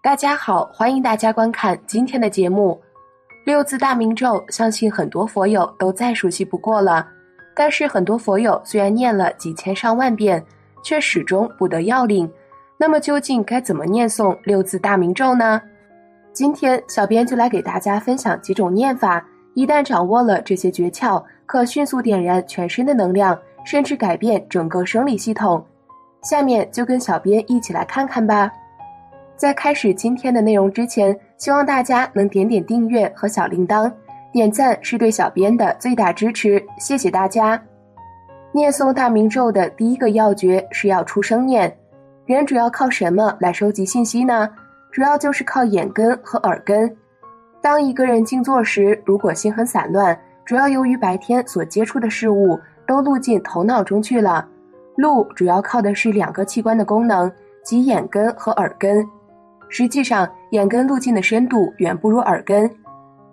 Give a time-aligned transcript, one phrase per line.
[0.00, 2.80] 大家好，欢迎大家观看今天的节目。
[3.44, 7.04] 六字大明咒，相信很多佛友都再熟悉不过了。
[7.52, 10.42] 但是很多佛友虽然念了几千上万遍，
[10.84, 12.30] 却始终不得要领。
[12.76, 15.60] 那么究竟该怎么念诵六字大明咒呢？
[16.32, 19.22] 今天小编就来给大家分享几种念法，
[19.54, 25.66] 一旦掌握了这些诀窍，可迅速点燃全身的能量，甚至改变整个生理系统。
[26.22, 28.48] 下面就跟小编一起来看看吧。
[29.38, 33.90] 在开始今天的内容之前，希望大家能点点订阅和小铃铛，
[34.32, 37.62] 点赞是对小编的最大支持，谢谢大家。
[38.50, 41.72] 念诵大明咒的第一个要诀是要出声念。
[42.26, 44.50] 人主要靠什么来收集信息呢？
[44.90, 46.92] 主要就是靠眼根和耳根。
[47.62, 54.44] 当一个人静坐时，如果心很散乱，主要由于白天所接触的事物都录进头脑中去了。
[54.96, 57.30] 录主要靠的是两个器官的功能，
[57.62, 59.08] 即眼根和耳根。
[59.68, 62.70] 实际上，眼根路径的深度远不如耳根。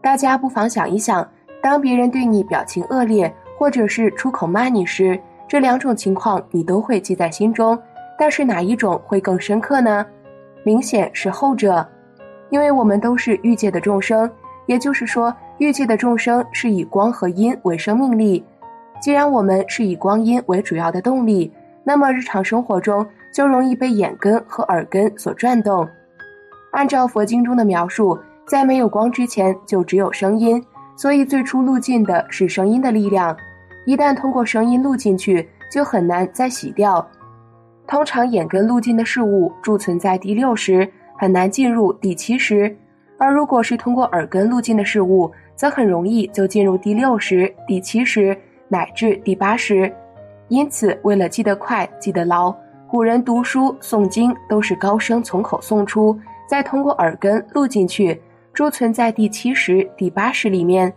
[0.02, 1.28] 大家不妨想一想，
[1.61, 7.78] 当别人对你表情恶劣，或者是出口骂你时，这两种情况你都会记在心中。
[8.17, 10.06] 但是哪一种会更深刻呢？
[10.63, 11.86] 明显是后者，
[12.50, 14.30] 因为我们都是欲界的众生，
[14.67, 18.44] 也就是说，欲界的众生是以光和阴为生命力。
[19.02, 21.52] 既然我们是以光阴为主要的动力，
[21.83, 25.88] 那么日常生活中就容易被眼根和耳根所转动。
[26.75, 30.61] 按照佛经中的描述，在没有光之前就只有声音，
[30.97, 33.35] 所以最初路进的是声音的力量。
[33.85, 37.07] 一旦通过声音录进去，就很难再洗掉。
[37.87, 40.85] 通常眼根路径的事物贮存在第六识，
[41.17, 42.69] 很难进入第七识；
[43.17, 49.89] 而如果是通过耳根路径的事物，则很容易就进入第六识、第七识乃至第八识。
[50.49, 52.53] 因此，为了记得快、记得牢，
[52.85, 56.19] 古人读书诵经都是高声从口诵出。
[56.47, 58.22] 再通过耳根录进去，
[58.53, 60.94] 贮存在第七识、第八识里面。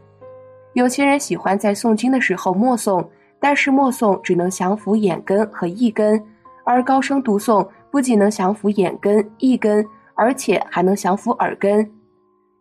[0.74, 3.04] 有些人喜欢在诵经的时候默诵，
[3.40, 6.22] 但是默诵只能降服眼根和意根，
[6.64, 11.90] 而高声读诵不仅能降服眼根、意根，而且还能降服耳根。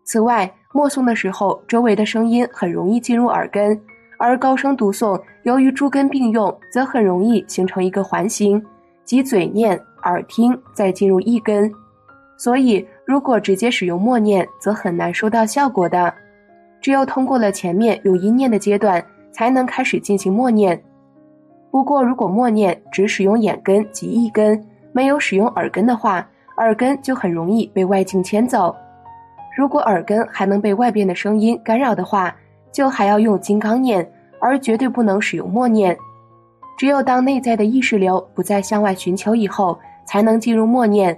[0.03, 3.79] 此外，默诵的时候，周围的声音很容易进入耳根，
[4.17, 8.63] 而高声读诵由于诸根并用，则很容易形成一个环形，
[9.03, 11.71] 即嘴念、耳听，再进入意根。
[12.37, 16.13] 所以，如果直接使用默念，则很难收到效果的。
[16.79, 20.79] 只有通过了前面用音念的阶段，才能开始进行默念。
[21.71, 26.27] 不过，如果默念只使用眼根及意根，没有使用耳根的话，
[26.57, 28.75] 耳根就很容易被外境牵走。
[29.57, 32.35] 如果耳根还能被外边的声音干扰的话，
[32.71, 34.07] 就还要用金刚念，
[34.39, 35.97] 而绝对不能使用默念。
[36.77, 41.17] 只有当内在的意识流不再向外寻求以后，才能进入默念。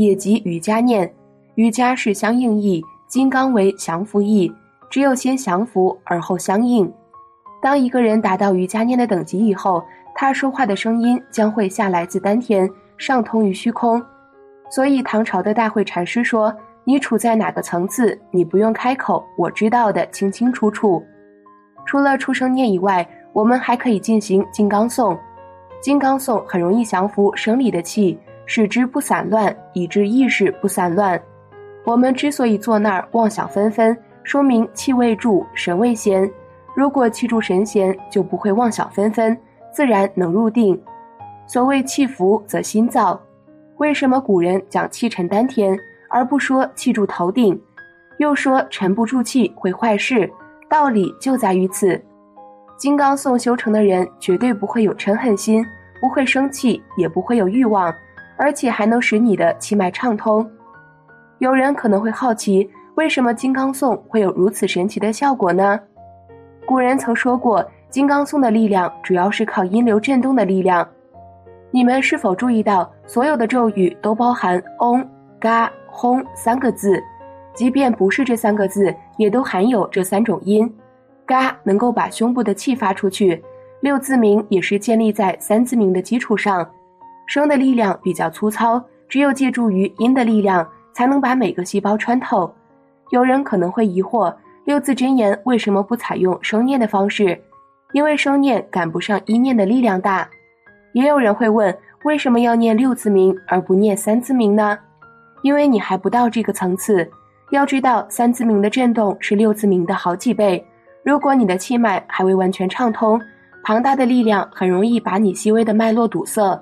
[0.00, 1.12] 也即瑜伽念，
[1.56, 4.50] 瑜伽是相应意，金刚为降服意，
[4.88, 6.90] 只有先降服而后相应。
[7.60, 9.84] 当一个人达到瑜伽念的等级以后，
[10.14, 12.66] 他说话的声音将会下来自丹田，
[12.96, 14.02] 上通于虚空。
[14.70, 16.50] 所以唐朝的大会禅师说
[16.82, 21.04] ：“你处在哪个层次，你不用开口，我知道的清清楚楚。”
[21.84, 25.18] 除了出声念以外，我们还可以进行金刚颂。
[25.82, 28.18] 金刚颂很容易降服生理的气。
[28.52, 31.22] 使之不散乱，以致意识不散乱。
[31.84, 36.28] 我们之所以坐那儿妄想纷纷，说明气未住，神未闲。
[36.74, 39.38] 如果气住神闲，就不会妄想纷纷，
[39.70, 40.76] 自然能入定。
[41.46, 43.20] 所谓气浮则心躁。
[43.76, 45.78] 为什么古人讲气沉丹田，
[46.08, 47.56] 而不说气住头顶？
[48.18, 50.28] 又说沉不住气会坏事，
[50.68, 52.02] 道理就在于此。
[52.76, 55.64] 金刚颂修成的人，绝对不会有嗔恨心，
[56.00, 57.94] 不会生气，也不会有欲望。
[58.40, 60.50] 而且还能使你的气脉畅通。
[61.40, 65.78] 有人可能会好奇，为什么金刚颂会有如此神奇的效果呢？
[66.64, 70.88] 古人曾说过，金刚颂的力量主要是靠音流震动的力量。
[71.70, 75.06] 你们是否注意到，所有的咒语都包含“嗡
[75.38, 76.98] ”“嘎”“轰”三个字，
[77.54, 80.72] 即便不是这三个字，也都含有这三种音。
[81.26, 83.44] 嘎能够把胸部的气发出去，
[83.80, 86.66] 六字明也是建立在三字明的基础上。
[87.30, 92.52] 声的力量比较粗糙，只有借助于音的力量，才能把每个细胞穿透。
[93.10, 94.34] 有人可能会疑惑，
[94.64, 97.40] 六字真言为什么不采用声念的方式？
[97.92, 100.28] 因为声念赶不上一念的力量大。
[100.92, 101.72] 也有人会问，
[102.02, 104.76] 为什么要念六字名而不念三字名呢？
[105.42, 107.08] 因为你还不到这个层次。
[107.52, 110.66] 要知道，三字名的震动是六字名的好几倍。
[111.04, 113.20] 如果你的气脉还未完全畅通，
[113.62, 116.60] 庞大的力量很容易把你细微的脉络堵塞。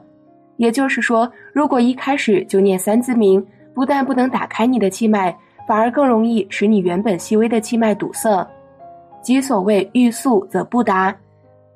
[0.59, 5.35] 也就是说，如果一开始就念三字名，不但不能打开你的气脉，
[5.67, 8.47] 反而更容易使你原本细微的气脉堵塞，
[9.23, 11.15] 即所谓欲速则不达。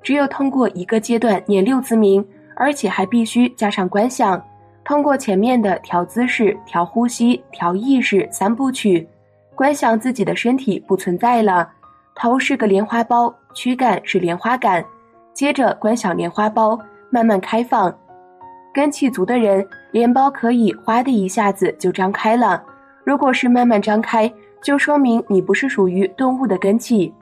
[0.02, 2.24] 只有通过一个阶段念六字名，
[2.56, 4.42] 而且还必须加上观想，
[4.84, 9.06] 通过前面的调姿势、调呼吸、调意识三部曲，
[9.54, 11.70] 观想自己的身体不存在了，
[12.16, 14.84] 头是个莲花苞，躯干是莲花杆，
[15.32, 16.76] 接着观想莲花苞
[17.10, 17.96] 慢慢开放。
[18.72, 22.62] 根气足的人，莲苞可以哗的一下子就张开了。
[23.04, 24.32] 如果是慢慢张开，
[24.62, 27.12] 就说明你不是属于顿悟的根气。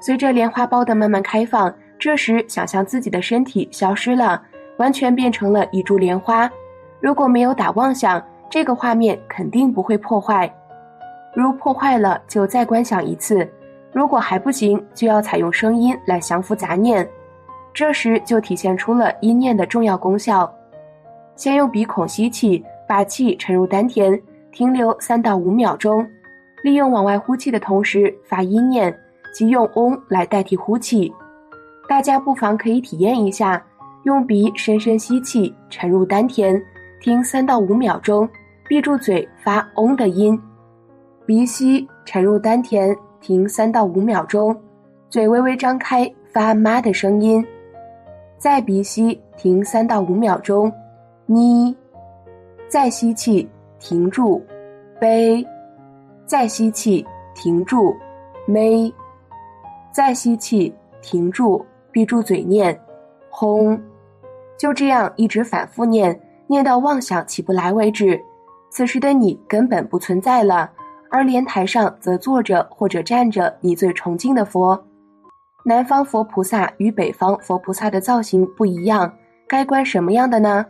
[0.00, 4.42] 随着莲花苞的慢慢开放，这时想象自己的身体消失了，
[4.76, 6.50] 完全变成了一株莲花。
[7.00, 10.52] 如果没有打妄想，这个画面肯定不会破坏。
[11.34, 13.48] 如破坏了，就再观想一次。
[13.92, 17.08] 如果还不行，就要采用声音来降服杂念。
[17.72, 20.52] 这时就体现出了音念的重要功效。
[21.36, 24.20] 先用鼻孔吸气，把气沉入丹田，
[24.52, 26.06] 停留三到五秒钟。
[26.62, 28.96] 利用往外呼气的同时发音念，
[29.34, 31.12] 即用嗡来代替呼气。
[31.88, 33.62] 大家不妨可以体验一下：
[34.04, 36.62] 用鼻深深吸气，沉入丹田，
[37.00, 38.26] 停三到五秒钟，
[38.66, 40.40] 闭住嘴发嗡的音。
[41.26, 44.56] 鼻吸沉入丹田，停三到五秒钟，
[45.10, 47.44] 嘴微微张开发妈的声音。
[48.38, 50.72] 再鼻吸，停三到五秒钟。
[51.26, 51.74] 你，
[52.68, 53.48] 再吸气，
[53.78, 54.44] 停住，
[55.00, 55.46] 悲，
[56.26, 57.96] 再吸气，停住，
[58.46, 58.92] 没，
[59.90, 62.78] 再吸气，停住，闭住嘴念，
[63.30, 63.80] 轰，
[64.58, 68.20] 就这样一直反复念，念到妄想起不来为止。
[68.70, 70.70] 此时的你根本不存在了，
[71.10, 74.78] 而莲台上则坐着或者站着你最崇敬的佛。
[75.64, 79.10] 南方佛菩萨与北方佛菩萨的造型不一样，
[79.48, 80.66] 该观什么样的呢？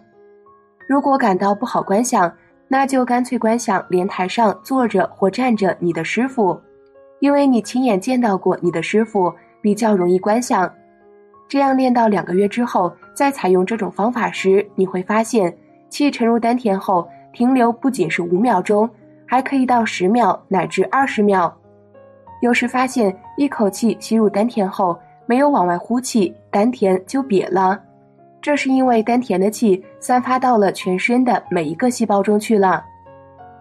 [0.86, 2.32] 如果感到不好观想，
[2.68, 6.58] 那就干脆观想莲台上坐着或站着你的师傅，
[7.20, 10.70] 因为你亲眼见到过你的师傅，比较容易观想。
[11.48, 15.54] 这样练到两个月之后，再采用这种方法时，你会发现
[15.88, 18.88] 气沉入丹田后停留不仅是五秒钟，
[19.26, 21.54] 还可以到十秒乃至二十秒。
[22.42, 27.80] 有时发现一口气吸入丹田后没有往外呼气，丹田就瘪了。
[28.44, 32.84] 这是因为丹田的气散发到了全身的每一个细胞中去了，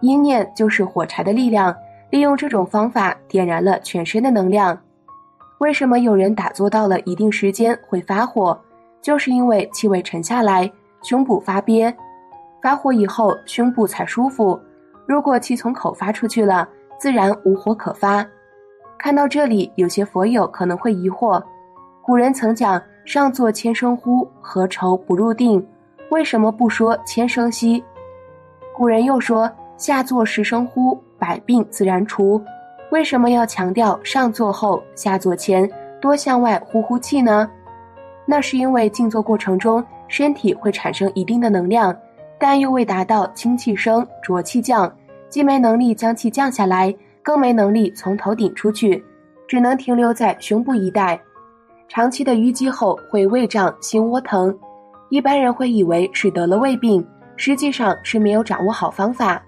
[0.02, 1.74] 阴念就是火柴的力量，
[2.10, 4.78] 利用这种方法点燃了全身的能量。
[5.56, 8.60] 为什么有人打坐到了一定时间会发火？
[9.00, 10.70] 就是因为气味沉下来，
[11.02, 11.90] 胸部发憋，
[12.62, 14.60] 发火以后胸部才舒服。
[15.06, 18.22] 如果气从口发出去了，自然无火可发。
[18.98, 21.42] 看到这里，有些佛友可能会疑惑：
[22.02, 22.78] 古人曾讲。
[23.04, 25.64] 上作千声呼，何愁不入定？
[26.10, 27.84] 为什么不说千声息？
[28.74, 32.40] 古人又说下作十声呼，百病自然除。
[32.90, 35.68] 为什么要强调上座后下座前
[36.00, 37.50] 多向外呼呼气呢？
[38.24, 41.94] 那是因为静坐过程中身体会产生一定的能量，
[42.38, 44.90] 但又未达到清气升浊气降，
[45.28, 49.04] 既没能力将气降下来，更没能力从头顶出去，
[49.46, 51.20] 只能停留在胸部一带。
[51.88, 54.56] 长期的淤积后会胃胀、心窝疼，
[55.10, 57.06] 一般人会以为是得了胃病，
[57.36, 59.40] 实际上是没有掌握好方法。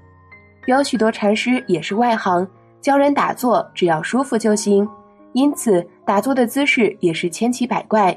[0.67, 2.47] 有许多禅师也是外行，
[2.81, 4.89] 教人打坐只要舒服就行，
[5.33, 8.17] 因此打坐的姿势也是千奇百怪。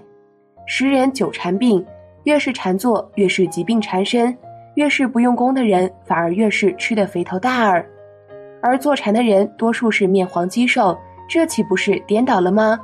[0.68, 1.84] 十人九禅病，
[2.24, 4.36] 越是禅坐越是疾病缠身，
[4.76, 7.84] 越是不用功的人反而越是吃得肥头大耳，
[8.62, 10.96] 而坐禅的人多数是面黄肌瘦，
[11.28, 12.80] 这岂不是颠倒了吗？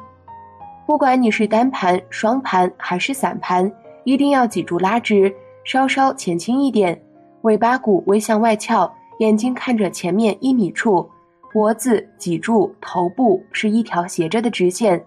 [0.85, 3.71] 不管你是单盘、双盘还是散盘，
[4.03, 6.99] 一定要脊柱拉直，稍稍前倾一点，
[7.41, 11.09] 尾巴骨微向外翘，眼睛看着前面一米处，
[11.51, 15.03] 脖子、脊柱、头部是一条斜着的直线，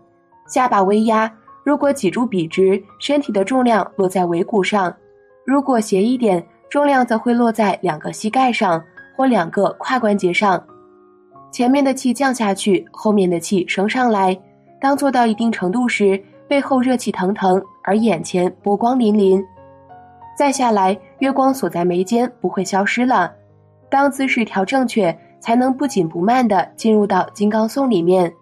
[0.49, 1.33] 下巴微压。
[1.63, 4.91] 如果脊柱笔直，身体的重量落在尾骨上；
[5.45, 8.83] 如果斜一点，重量则会落在两个膝盖上
[9.17, 10.61] 或两个胯关节上。
[11.53, 14.37] 前面的气降下去，后面的气升上来。
[14.81, 19.45] 当做到一定程度时，背后热气腾腾，而眼前波光粼粼。
[20.37, 23.33] 再下来，月光锁在眉间不会消失了。
[23.91, 28.33] 当姿势调正确，才能不紧不慢地进入到金刚颂里面。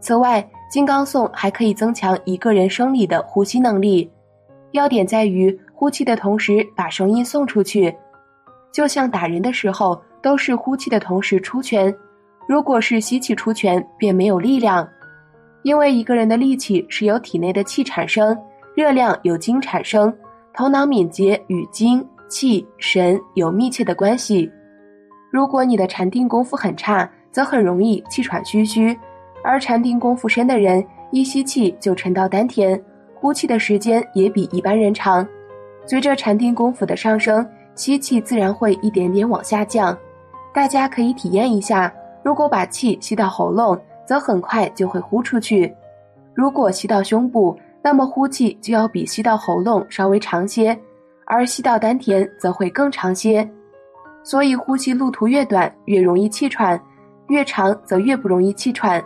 [0.00, 4.10] 此外，金刚颂还可以增强一个人生理的呼吸能力。
[4.72, 7.94] 要点在于呼气的同时把声音送出去，
[8.72, 11.94] 就像打人的时候都是呼气的同时出拳，
[12.48, 14.88] 如果是吸气出拳，便没有力量。
[15.62, 18.36] 因为一个人的力气是由体内的气产生，
[18.74, 20.12] 热量由精产生，
[20.54, 24.50] 头脑敏捷与精气神有密切的关系。
[25.30, 28.96] 如果你的禅定功夫很差，则很容易气喘吁吁；
[29.44, 32.82] 而禅定功夫深的人，一吸气就沉到丹田，
[33.14, 35.26] 呼气的时间也比一般人长。
[35.86, 39.96] 随着禅定功夫的上升，吸气自然会一点点往下降。
[40.52, 41.92] 大家可以体验一下，
[42.24, 43.78] 如果把气吸到喉咙，
[44.10, 45.72] 则很快就会呼出去；
[46.34, 50.76] 如果吸到胸部，那么呼气就要比吸到喉咙稍微长些，
[51.26, 53.48] 而吸到丹田则会更长些。
[54.24, 56.76] 所以，呼吸路途越短，越容易气喘；
[57.28, 59.00] 越长，则越不容易气喘。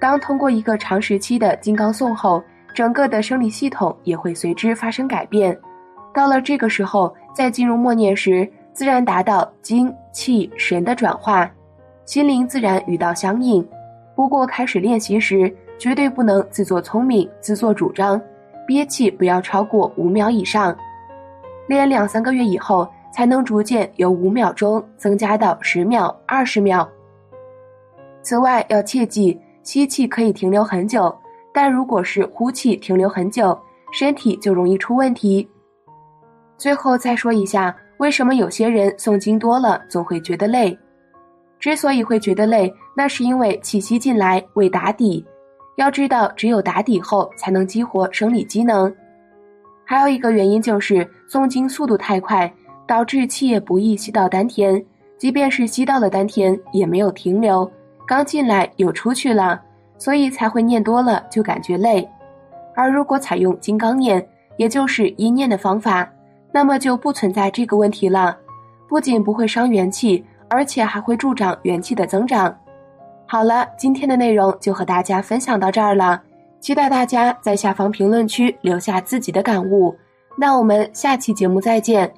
[0.00, 2.42] 当通过一个长时期的金刚诵后，
[2.74, 5.56] 整个的生理系统也会随之发生改变。
[6.12, 11.48] 到了这个时候，在进入默念时，自然达到精气神的转化，
[12.04, 13.64] 心灵自然与道相应。
[14.14, 18.20] 不过，开始练习时，绝对不能自作聪明、自作主张，
[18.66, 20.76] 憋气不要超过五秒以上。
[21.68, 22.88] 练两三个月以后。
[23.14, 26.88] 才能逐渐由五秒钟增加到十秒、二十秒。
[28.22, 31.16] 此外，要切记，吸气可以停留很久，
[31.52, 33.56] 但如果是呼气停留很久，
[33.92, 35.48] 身体就容易出问题。
[36.58, 40.76] 最后再说一下，为什么有些人诵经多了总会觉得累？
[41.64, 45.24] 之所以会觉得累，那是因为气吸进来未打底。
[45.76, 48.94] 要知道，只有打底后才能激活生理机能。
[49.82, 52.52] 还有一个原因就是诵经速度太快。
[52.86, 54.84] 导致气液不易吸到丹田，
[55.16, 57.70] 即便是吸到了丹田，也没有停留，
[58.06, 59.58] 刚进来又出去了，
[59.96, 62.06] 所以才会念多了就感觉累。
[62.76, 64.22] 而如果采用金刚念，
[64.58, 66.06] 也就是一念的方法，
[66.52, 68.36] 那么就不存在这个问题了，
[68.86, 70.22] 不仅不会伤元气，
[70.54, 72.56] 而且还会助长元气的增长。
[73.26, 76.22] 好了，今天的内容就和大家分享到这儿了，
[76.60, 79.92] 期待大家在下方评论区留下自己的感悟。
[80.38, 82.12] 那我们下期节目再见。